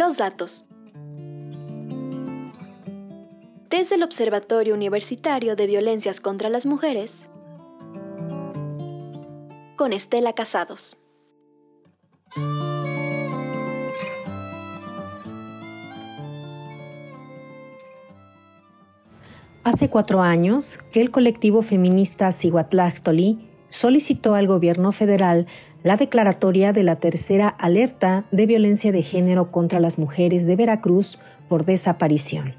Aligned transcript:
Los 0.00 0.16
datos. 0.16 0.64
Desde 3.68 3.96
el 3.96 4.02
Observatorio 4.02 4.72
Universitario 4.72 5.56
de 5.56 5.66
Violencias 5.66 6.22
contra 6.22 6.48
las 6.48 6.64
Mujeres, 6.64 7.28
con 9.76 9.92
Estela 9.92 10.32
Casados. 10.32 10.96
Hace 19.64 19.90
cuatro 19.90 20.22
años 20.22 20.78
que 20.92 21.02
el 21.02 21.10
colectivo 21.10 21.60
feminista 21.60 22.32
Cihuatlachtoli 22.32 23.50
solicitó 23.68 24.34
al 24.34 24.46
gobierno 24.46 24.92
federal 24.92 25.46
la 25.82 25.96
declaratoria 25.96 26.72
de 26.72 26.82
la 26.82 26.96
tercera 26.96 27.48
alerta 27.48 28.24
de 28.32 28.46
violencia 28.46 28.92
de 28.92 29.02
género 29.02 29.50
contra 29.50 29.80
las 29.80 29.98
mujeres 29.98 30.46
de 30.46 30.56
Veracruz 30.56 31.18
por 31.48 31.64
desaparición. 31.64 32.54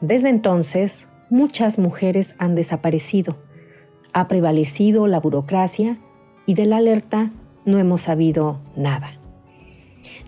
Desde 0.00 0.28
entonces, 0.28 1.08
muchas 1.30 1.78
mujeres 1.78 2.34
han 2.38 2.54
desaparecido. 2.54 3.36
Ha 4.12 4.28
prevalecido 4.28 5.06
la 5.06 5.20
burocracia 5.20 5.98
y 6.46 6.54
de 6.54 6.66
la 6.66 6.78
alerta 6.78 7.30
no 7.64 7.78
hemos 7.78 8.02
sabido 8.02 8.60
nada. 8.76 9.12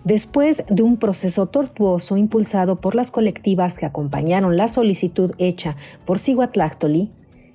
Después 0.03 0.63
de 0.69 0.83
un 0.83 0.97
proceso 0.97 1.47
tortuoso 1.47 2.17
impulsado 2.17 2.81
por 2.81 2.93
las 2.95 3.09
colectivas 3.09 3.77
que 3.77 3.85
acompañaron 3.85 4.57
la 4.57 4.67
solicitud 4.67 5.31
hecha 5.37 5.77
por 6.05 6.19
Cihuatlachtoli, 6.19 7.11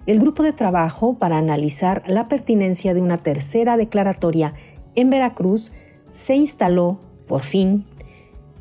el 0.09 0.21
grupo 0.21 0.43
de 0.43 0.55
trabajo 0.55 1.19
para 1.19 1.37
analizar 1.37 2.03
la 2.07 2.29
pertinencia 2.29 2.95
de 2.95 3.03
una 3.03 3.19
tercera 3.19 3.77
declaratoria 3.77 4.55
en 4.95 5.11
Veracruz 5.11 5.71
se 6.09 6.35
instaló, 6.35 6.99
por 7.27 7.43
fin, 7.45 7.85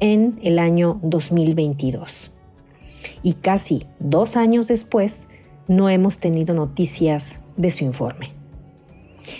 en 0.02 0.40
el 0.44 0.60
año 0.60 0.99
2022. 1.04 2.34
Y 3.24 3.36
casi 3.36 3.86
dos 3.99 4.36
años 4.36 4.68
después, 4.68 5.30
no 5.70 5.90
hemos 5.90 6.20
tenido 6.20 6.54
noticias 6.54 7.40
de 7.55 7.71
su 7.71 7.86
informe. 7.86 8.34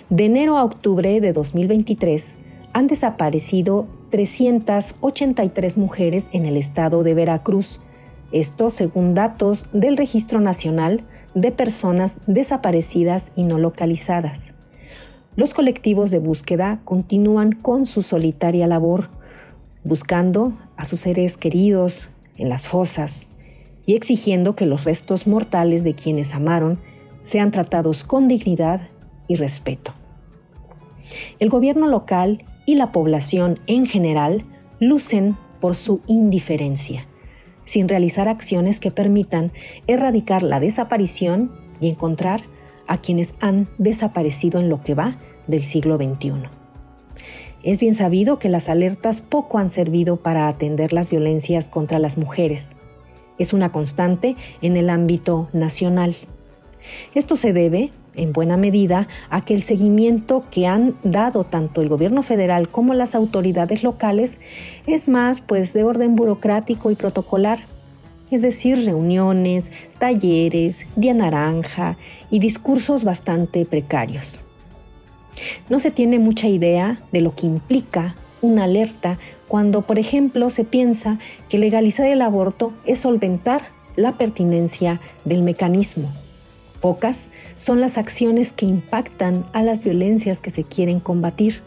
De 0.10 0.28
enero 0.28 0.58
a 0.58 0.64
octubre 0.64 1.20
de 1.20 1.34
2023 1.34 2.38
han 2.72 2.88
desaparecido 2.88 3.86
383 4.12 5.76
mujeres 5.76 6.28
en 6.32 6.46
el 6.46 6.56
estado 6.56 7.04
de 7.04 7.14
Veracruz, 7.14 7.82
esto 8.32 8.70
según 8.70 9.14
datos 9.14 9.66
del 9.74 9.98
Registro 9.98 10.40
Nacional 10.40 11.04
de 11.34 11.52
personas 11.52 12.20
desaparecidas 12.28 13.32
y 13.36 13.44
no 13.44 13.58
localizadas. 13.58 14.54
Los 15.36 15.54
colectivos 15.54 16.10
de 16.10 16.20
búsqueda 16.20 16.80
continúan 16.84 17.52
con 17.52 17.86
su 17.86 18.02
solitaria 18.02 18.68
labor, 18.68 19.10
buscando 19.84 20.58
a 20.78 20.86
sus 20.86 21.02
seres 21.02 21.38
queridos 21.38 22.10
en 22.38 22.50
las 22.50 22.68
fosas 22.68 23.30
y 23.86 23.96
exigiendo 23.96 24.56
que 24.56 24.66
los 24.66 24.84
restos 24.84 25.28
mortales 25.28 25.84
de 25.84 25.94
quienes 25.94 26.34
amaron 26.34 26.80
sean 27.22 27.52
tratados 27.52 28.04
con 28.04 28.28
dignidad 28.28 28.90
y 29.28 29.36
respeto. 29.36 29.94
El 31.40 31.50
gobierno 31.50 31.88
local 31.88 32.44
y 32.66 32.76
la 32.76 32.92
población 32.92 33.60
en 33.68 33.86
general 33.86 34.44
lucen 34.80 35.38
por 35.60 35.76
su 35.76 36.02
indiferencia 36.08 37.08
sin 37.68 37.90
realizar 37.90 38.30
acciones 38.30 38.80
que 38.80 38.92
permitan 38.92 39.52
erradicar 39.88 40.42
la 40.42 40.62
desaparición 40.62 41.52
y 41.82 41.90
encontrar 41.90 42.44
a 42.88 43.00
quienes 43.00 43.36
han 43.42 43.68
desaparecido 43.78 44.62
en 44.62 44.70
lo 44.70 44.82
que 44.82 44.96
va 44.96 45.18
del 45.48 45.64
siglo 45.64 45.98
XXI. 45.98 46.50
Es 47.64 47.82
bien 47.82 47.94
sabido 47.94 48.40
que 48.40 48.48
las 48.48 48.70
alertas 48.70 49.20
poco 49.20 49.58
han 49.58 49.70
servido 49.70 50.16
para 50.16 50.48
atender 50.48 50.94
las 50.94 51.10
violencias 51.10 51.68
contra 51.68 52.00
las 52.00 52.18
mujeres. 52.18 52.72
Es 53.38 53.52
una 53.52 53.74
constante 53.74 54.38
en 54.62 54.78
el 54.78 54.90
ámbito 54.90 55.50
nacional. 55.52 56.16
Esto 57.14 57.36
se 57.36 57.54
debe 57.54 57.92
en 58.16 58.34
buena 58.34 58.58
medida 58.58 59.08
a 59.30 59.46
que 59.46 59.54
el 59.54 59.62
seguimiento 59.62 60.44
que 60.52 60.68
han 60.68 60.96
dado 61.04 61.44
tanto 61.44 61.82
el 61.82 61.90
gobierno 61.90 62.24
federal 62.24 62.68
como 62.68 62.94
las 62.94 63.16
autoridades 63.16 63.84
locales 63.84 64.40
es 64.86 65.08
más 65.08 65.40
pues 65.40 65.74
de 65.74 65.84
orden 65.84 66.16
burocrático 66.16 66.92
y 66.92 66.96
protocolar, 66.96 67.60
es 68.32 68.42
decir, 68.42 68.84
reuniones, 68.84 69.72
talleres, 70.00 70.88
día 70.96 71.14
naranja 71.14 71.98
y 72.30 72.40
discursos 72.40 73.04
bastante 73.04 73.66
precarios. 73.66 74.44
No 75.70 75.80
se 75.80 75.92
tiene 75.92 76.20
mucha 76.20 76.48
idea 76.48 77.00
de 77.12 77.22
lo 77.22 77.36
que 77.36 77.46
implica 77.46 78.16
una 78.42 78.66
alerta 78.66 79.20
cuando, 79.48 79.82
por 79.82 80.00
ejemplo, 80.00 80.50
se 80.50 80.64
piensa 80.64 81.20
que 81.50 81.58
legalizar 81.58 82.08
el 82.08 82.22
aborto 82.22 82.74
es 82.86 83.00
solventar 83.00 83.62
la 83.96 84.14
pertinencia 84.14 85.00
del 85.26 85.44
mecanismo. 85.44 86.10
Pocas 86.82 87.30
son 87.56 87.82
las 87.82 87.98
acciones 87.98 88.52
que 88.52 88.66
impactan 88.66 89.46
a 89.54 89.64
las 89.64 89.84
violencias 89.84 90.42
que 90.42 90.50
se 90.50 90.64
quieren 90.64 91.00
combatir. 91.00 91.62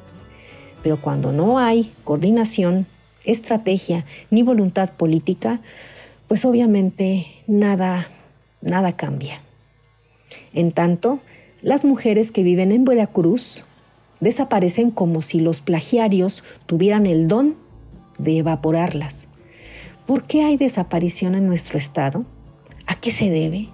Pero 0.82 1.00
cuando 1.00 1.32
no 1.32 1.58
hay 1.58 1.92
coordinación, 2.04 2.86
estrategia 3.24 4.04
ni 4.30 4.42
voluntad 4.42 4.90
política, 4.90 5.60
pues 6.28 6.44
obviamente 6.44 7.26
nada, 7.46 8.08
nada 8.62 8.92
cambia. 8.96 9.40
En 10.52 10.72
tanto, 10.72 11.18
las 11.62 11.84
mujeres 11.84 12.30
que 12.30 12.42
viven 12.42 12.72
en 12.72 12.84
Veracruz 12.84 13.64
desaparecen 14.20 14.90
como 14.90 15.22
si 15.22 15.40
los 15.40 15.60
plagiarios 15.60 16.44
tuvieran 16.66 17.06
el 17.06 17.28
don 17.28 17.56
de 18.18 18.38
evaporarlas. 18.38 19.26
¿Por 20.06 20.24
qué 20.24 20.42
hay 20.42 20.56
desaparición 20.56 21.34
en 21.34 21.46
nuestro 21.46 21.78
estado? 21.78 22.24
¿A 22.86 22.96
qué 22.96 23.12
se 23.12 23.30
debe? 23.30 23.68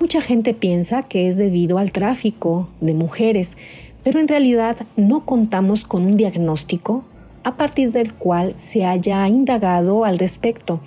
Mucha 0.00 0.20
gente 0.20 0.54
piensa 0.54 1.02
que 1.02 1.28
es 1.28 1.36
debido 1.36 1.78
al 1.78 1.92
tráfico 1.92 2.68
de 2.80 2.94
mujeres, 2.94 3.56
pero 4.02 4.20
en 4.20 4.28
realidad 4.28 4.76
no 4.96 5.24
contamos 5.24 5.84
con 5.84 6.04
un 6.04 6.16
diagnóstico 6.16 7.04
a 7.44 7.56
partir 7.56 7.92
del 7.92 8.12
cual 8.12 8.54
se 8.56 8.84
haya 8.84 9.26
indagado 9.28 10.04
al 10.04 10.18
respecto, 10.18 10.80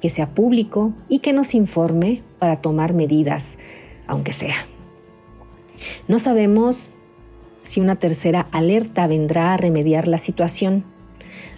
que 0.00 0.08
sea 0.08 0.28
público 0.28 0.92
y 1.08 1.20
que 1.20 1.32
nos 1.32 1.54
informe 1.54 2.22
para 2.38 2.56
tomar 2.56 2.94
medidas, 2.94 3.58
aunque 4.06 4.32
sea. 4.32 4.66
No 6.08 6.18
sabemos 6.18 6.88
si 7.62 7.80
una 7.80 7.96
tercera 7.96 8.46
alerta 8.50 9.06
vendrá 9.06 9.54
a 9.54 9.56
remediar 9.56 10.08
la 10.08 10.18
situación. 10.18 10.84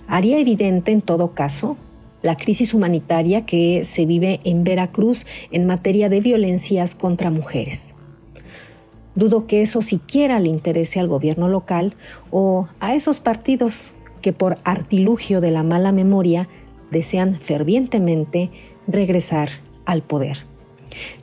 Haría 0.06 0.38
evidente 0.38 0.92
en 0.92 1.00
todo 1.00 1.32
caso 1.32 1.76
la 2.22 2.36
crisis 2.36 2.74
humanitaria 2.74 3.44
que 3.44 3.84
se 3.84 4.06
vive 4.06 4.40
en 4.44 4.64
Veracruz 4.64 5.26
en 5.50 5.66
materia 5.66 6.08
de 6.08 6.20
violencias 6.20 6.94
contra 6.94 7.30
mujeres. 7.30 7.94
Dudo 9.14 9.46
que 9.46 9.60
eso 9.60 9.82
siquiera 9.82 10.40
le 10.40 10.48
interese 10.48 10.98
al 10.98 11.08
gobierno 11.08 11.48
local 11.48 11.94
o 12.30 12.68
a 12.80 12.94
esos 12.94 13.20
partidos 13.20 13.92
que 14.22 14.32
por 14.32 14.56
artilugio 14.64 15.40
de 15.40 15.50
la 15.50 15.62
mala 15.62 15.92
memoria 15.92 16.48
desean 16.90 17.38
fervientemente 17.38 18.50
regresar 18.86 19.50
al 19.84 20.02
poder. 20.02 20.38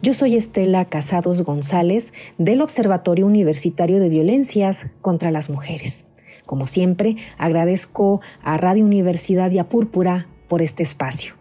Yo 0.02 0.14
soy 0.14 0.36
Estela 0.36 0.86
Casados 0.86 1.44
González 1.44 2.14
del 2.38 2.62
Observatorio 2.62 3.26
Universitario 3.26 4.00
de 4.00 4.10
Violencias 4.10 4.88
contra 5.02 5.31
las 5.31 5.50
Mujeres. 5.50 6.08
Como 6.46 6.68
siempre, 6.68 7.18
agradezco 7.38 8.22
a 8.42 8.58
Radio 8.58 8.84
Universidad 8.84 9.52
y 9.52 9.60
a 9.60 9.70
Púrpura 9.70 10.28
por 10.50 10.62
este 10.62 10.84
espacio. 10.84 11.36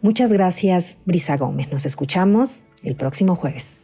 Muchas 0.00 0.32
gracias, 0.32 0.96
Brisa 1.04 1.36
Gómez. 1.36 1.70
Nos 1.70 1.84
escuchamos 1.84 2.62
el 2.82 2.96
próximo 2.96 3.36
jueves. 3.36 3.81